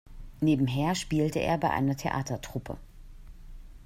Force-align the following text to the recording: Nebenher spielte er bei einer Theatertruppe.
Nebenher 0.39 0.95
spielte 0.95 1.37
er 1.37 1.59
bei 1.59 1.69
einer 1.69 1.95
Theatertruppe. 1.95 2.77